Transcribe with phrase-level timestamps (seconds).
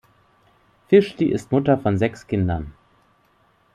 [0.87, 2.73] Fischli ist Mutter von sechs Kindern.